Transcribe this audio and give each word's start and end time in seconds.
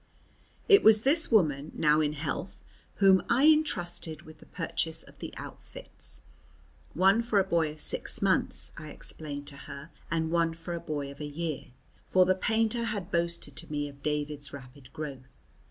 It 0.67 0.81
was 0.81 1.03
this 1.03 1.29
woman, 1.29 1.73
now 1.75 2.01
in 2.01 2.13
health, 2.13 2.63
whom 2.95 3.21
I 3.29 3.43
intrusted 3.43 4.23
with 4.23 4.39
the 4.39 4.47
purchase 4.47 5.03
of 5.03 5.19
the 5.19 5.31
outfits, 5.37 6.23
"one 6.95 7.21
for 7.21 7.37
a 7.37 7.43
boy 7.43 7.69
of 7.71 7.79
six 7.79 8.19
months," 8.19 8.71
I 8.77 8.87
explained 8.89 9.45
to 9.49 9.57
her, 9.57 9.91
"and 10.09 10.31
one 10.31 10.55
for 10.55 10.73
a 10.73 10.79
boy 10.79 11.11
of 11.11 11.19
a 11.21 11.25
year," 11.27 11.65
for 12.07 12.25
the 12.25 12.33
painter 12.33 12.85
had 12.85 13.11
boasted 13.11 13.55
to 13.57 13.71
me 13.71 13.87
of 13.87 14.01
David's 14.01 14.51
rapid 14.51 14.91
growth. 14.91 15.37